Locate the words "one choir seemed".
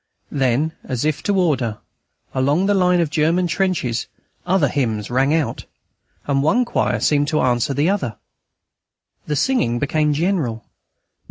6.41-7.27